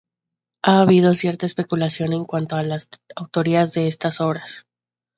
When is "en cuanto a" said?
2.13-2.63